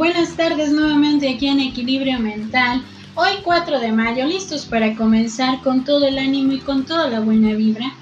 [0.00, 2.82] Buenas tardes nuevamente aquí en Equilibrio Mental.
[3.14, 7.20] Hoy 4 de mayo, listos para comenzar con todo el ánimo y con toda la
[7.20, 7.92] buena vibra.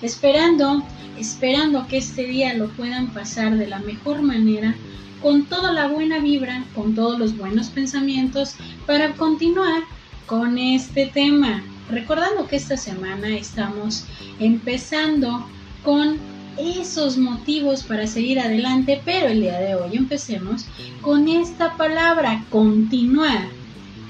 [0.00, 0.84] Esperando,
[1.18, 4.76] esperando que este día lo puedan pasar de la mejor manera,
[5.20, 8.54] con toda la buena vibra, con todos los buenos pensamientos,
[8.86, 9.82] para continuar
[10.26, 11.64] con este tema.
[11.90, 14.04] Recordando que esta semana estamos
[14.38, 15.44] empezando
[15.82, 16.18] con
[16.58, 20.66] esos motivos para seguir adelante, pero el día de hoy empecemos
[21.00, 23.48] con esta palabra, continuar.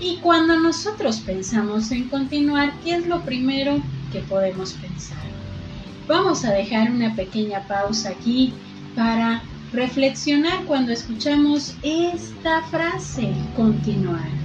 [0.00, 3.80] Y cuando nosotros pensamos en continuar, ¿qué es lo primero
[4.12, 5.18] que podemos pensar?
[6.06, 8.52] Vamos a dejar una pequeña pausa aquí
[8.94, 14.43] para reflexionar cuando escuchamos esta frase, continuar.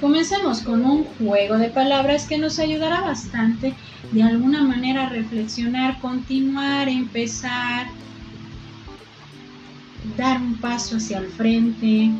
[0.00, 3.74] Comencemos con un juego de palabras que nos ayudará bastante
[4.12, 7.88] de alguna manera a reflexionar, continuar, empezar,
[10.16, 12.12] dar un paso hacia el frente,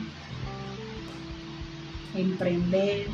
[2.17, 3.07] emprender.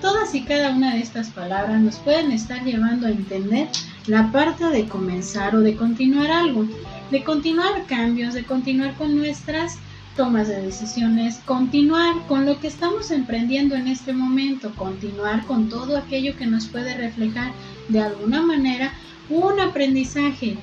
[0.00, 3.68] Todas y cada una de estas palabras nos pueden estar llevando a entender
[4.06, 6.68] la parte de comenzar o de continuar algo,
[7.10, 9.80] de continuar cambios, de continuar con nuestras
[10.16, 15.96] tomas de decisiones, continuar con lo que estamos emprendiendo en este momento, continuar con todo
[15.96, 17.52] aquello que nos puede reflejar
[17.88, 18.92] de alguna manera
[19.28, 20.56] un aprendizaje,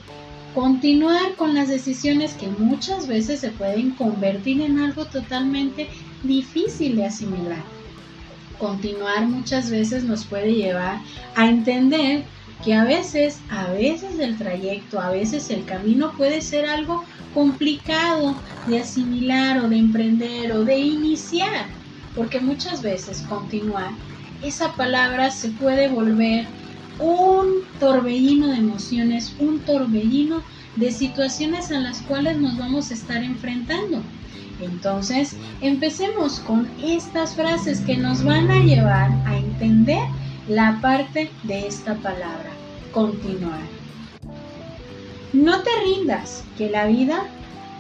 [0.55, 5.87] continuar con las decisiones que muchas veces se pueden convertir en algo totalmente
[6.23, 7.63] difícil de asimilar.
[8.59, 10.99] Continuar muchas veces nos puede llevar
[11.35, 12.23] a entender
[12.63, 18.35] que a veces, a veces el trayecto, a veces el camino puede ser algo complicado
[18.67, 21.67] de asimilar o de emprender o de iniciar,
[22.15, 23.91] porque muchas veces continuar,
[24.43, 26.45] esa palabra se puede volver
[26.99, 30.43] un torbellino de emociones, un torbellino
[30.75, 34.01] de situaciones a las cuales nos vamos a estar enfrentando.
[34.61, 40.03] Entonces, empecemos con estas frases que nos van a llevar a entender
[40.47, 42.51] la parte de esta palabra,
[42.91, 43.61] continuar.
[45.31, 47.23] No te rindas, que la vida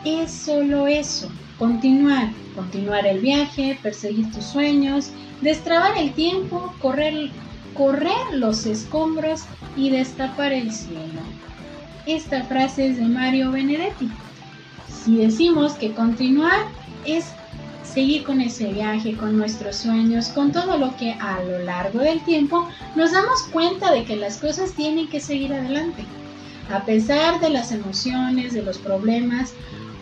[0.05, 1.29] es solo eso,
[1.59, 7.31] continuar, continuar el viaje, perseguir tus sueños, destrabar el tiempo, correr,
[7.73, 9.43] correr los escombros
[9.75, 11.21] y destapar el cielo.
[12.05, 14.09] Esta frase es de Mario Benedetti.
[14.87, 16.65] Si decimos que continuar
[17.05, 17.25] es
[17.93, 22.23] seguir con ese viaje, con nuestros sueños, con todo lo que a lo largo del
[22.23, 26.03] tiempo nos damos cuenta de que las cosas tienen que seguir adelante.
[26.71, 29.53] A pesar de las emociones, de los problemas,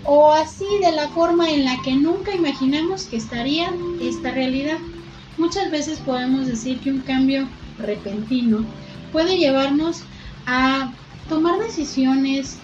[0.04, 4.78] o así de la forma en la que nunca imaginamos que estaría esta realidad.
[5.38, 7.48] Muchas veces podemos decir que un cambio
[7.78, 8.66] repentino
[9.12, 10.04] puede llevarnos
[10.46, 10.92] a
[11.30, 12.58] tomar decisiones,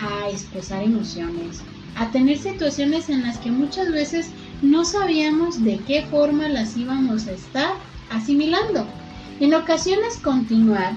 [0.00, 1.62] a expresar emociones,
[1.96, 4.30] a tener situaciones en las que muchas veces
[4.62, 7.74] no sabíamos de qué forma las íbamos a estar
[8.10, 8.86] asimilando.
[9.40, 10.92] En ocasiones continuar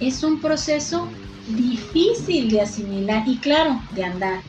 [0.00, 1.08] es un proceso
[1.48, 4.40] difícil de asimilar y claro, de andar.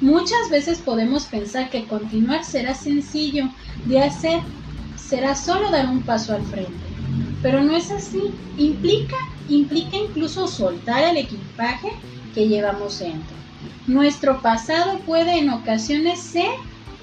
[0.00, 3.50] Muchas veces podemos pensar que continuar será sencillo
[3.84, 4.40] de hacer,
[4.96, 6.72] será solo dar un paso al frente,
[7.42, 8.30] pero no es así.
[8.56, 9.16] Implica,
[9.50, 11.90] implica incluso soltar el equipaje
[12.34, 13.36] que llevamos dentro.
[13.86, 16.48] Nuestro pasado puede en ocasiones ser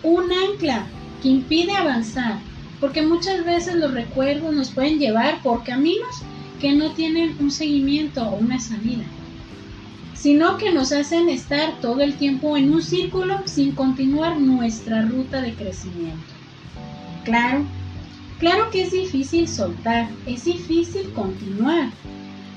[0.08, 0.88] un ancla
[1.22, 2.40] que impide avanzar,
[2.80, 6.22] porque muchas veces los recuerdos nos pueden llevar por caminos
[6.62, 9.04] que no tienen un seguimiento o una salida,
[10.14, 15.42] sino que nos hacen estar todo el tiempo en un círculo sin continuar nuestra ruta
[15.42, 16.34] de crecimiento.
[17.26, 17.66] Claro,
[18.40, 21.90] claro que es difícil soltar, es difícil continuar.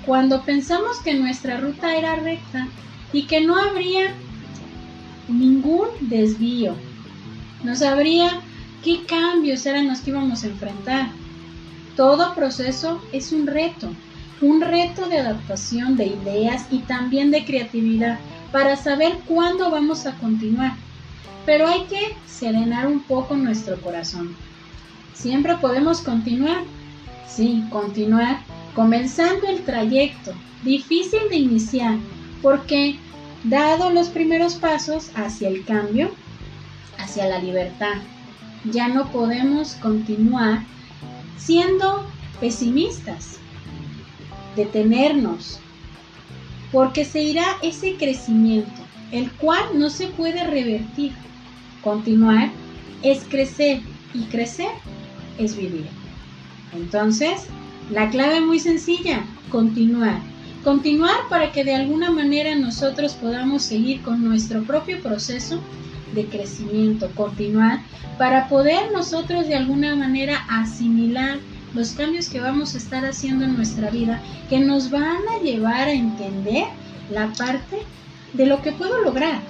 [0.07, 2.69] Cuando pensamos que nuestra ruta era recta
[3.13, 4.15] y que no habría
[5.29, 6.77] ningún desvío,
[7.63, 8.41] no sabría
[8.83, 11.11] qué cambios eran los que íbamos a enfrentar.
[11.97, 13.91] Todo proceso es un reto,
[14.41, 18.19] un reto de adaptación de ideas y también de creatividad
[18.53, 20.73] para saber cuándo vamos a continuar.
[21.45, 24.35] Pero hay que serenar un poco nuestro corazón.
[25.15, 26.63] Siempre podemos continuar.
[27.29, 28.41] Sí, continuar
[28.75, 31.97] comenzando el trayecto, difícil de iniciar,
[32.43, 32.99] porque
[33.45, 36.11] dado los primeros pasos hacia el cambio,
[37.11, 37.97] hacia la libertad.
[38.65, 40.63] Ya no podemos continuar
[41.37, 42.07] siendo
[42.41, 43.39] pesimistas,
[44.55, 45.59] detenernos,
[46.71, 48.81] porque se irá ese crecimiento,
[49.11, 51.13] el cual no se puede revertir.
[51.83, 52.51] Continuar
[53.03, 53.81] es crecer
[54.15, 54.71] y crecer
[55.39, 55.89] es vivir.
[56.73, 57.49] Entonces,
[57.91, 60.21] La clave muy sencilla, continuar.
[60.63, 65.61] Continuar para que de alguna manera nosotros podamos seguir con nuestro propio proceso
[66.15, 67.81] de crecimiento, continuar
[68.19, 71.39] para poder nosotros de alguna manera asimilar
[71.75, 75.89] los cambios que vamos a estar haciendo en nuestra vida que nos van a llevar
[75.89, 76.65] a entender
[77.11, 77.79] la parte
[78.33, 79.41] de lo que puedo lograr,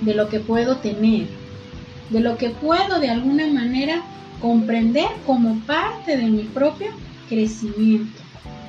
[0.00, 1.26] de lo que puedo tener,
[2.10, 4.02] de lo que puedo de alguna manera
[4.40, 6.88] comprender como parte de mi propio
[7.28, 8.20] crecimiento.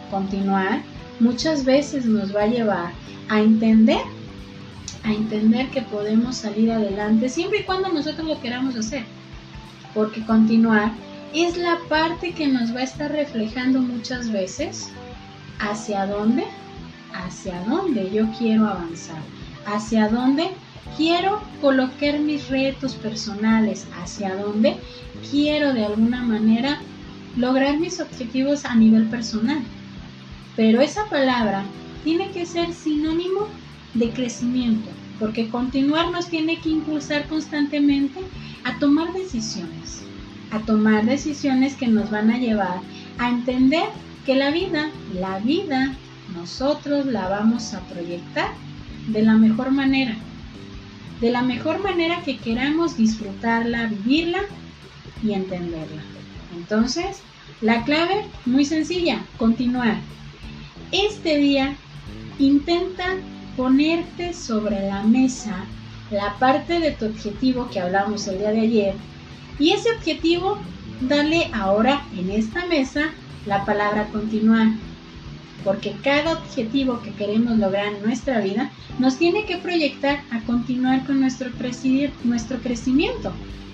[0.09, 0.81] Continuar
[1.19, 2.91] muchas veces nos va a llevar
[3.29, 4.01] a entender
[5.03, 9.03] a entender que podemos salir adelante siempre y cuando nosotros lo queramos hacer.
[9.93, 10.91] Porque continuar
[11.33, 14.89] es la parte que nos va a estar reflejando muchas veces
[15.59, 16.45] hacia dónde,
[17.13, 19.21] hacia dónde yo quiero avanzar,
[19.65, 20.51] hacia dónde
[20.95, 24.77] quiero colocar mis retos personales, hacia dónde
[25.29, 26.79] quiero de alguna manera
[27.35, 29.61] lograr mis objetivos a nivel personal.
[30.55, 31.63] Pero esa palabra
[32.03, 33.47] tiene que ser sinónimo
[33.93, 38.19] de crecimiento, porque continuar nos tiene que impulsar constantemente
[38.63, 40.01] a tomar decisiones,
[40.51, 42.81] a tomar decisiones que nos van a llevar
[43.17, 43.85] a entender
[44.25, 45.95] que la vida, la vida,
[46.35, 48.51] nosotros la vamos a proyectar
[49.07, 50.15] de la mejor manera,
[51.21, 54.41] de la mejor manera que queramos disfrutarla, vivirla
[55.23, 56.01] y entenderla.
[56.55, 57.21] Entonces,
[57.61, 59.97] la clave, muy sencilla, continuar.
[60.91, 61.75] Este día
[62.39, 63.15] intenta
[63.55, 65.65] ponerte sobre la mesa
[66.11, 68.95] la parte de tu objetivo que hablamos el día de ayer
[69.59, 70.57] y ese objetivo
[71.01, 73.11] dale ahora en esta mesa
[73.45, 74.67] la palabra continuar
[75.63, 81.05] porque cada objetivo que queremos lograr en nuestra vida nos tiene que proyectar a continuar
[81.05, 81.49] con nuestro,
[82.23, 83.31] nuestro crecimiento.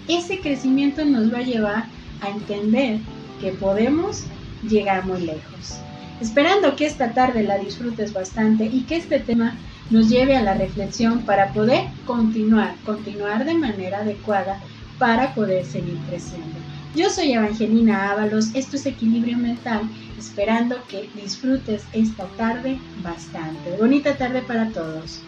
[0.08, 1.86] Ese crecimiento nos va a llevar
[2.22, 3.00] a entender
[3.42, 4.26] que podemos
[4.68, 5.80] llegar muy lejos.
[6.22, 9.56] Esperando que esta tarde la disfrutes bastante y que este tema
[9.90, 14.60] nos lleve a la reflexión para poder continuar, continuar de manera adecuada
[14.98, 16.60] para poder seguir creciendo.
[16.96, 19.82] Yo soy Evangelina Ábalos, esto es Equilibrio Mental,
[20.18, 23.78] esperando que disfrutes esta tarde bastante.
[23.78, 25.22] Bonita tarde para todos.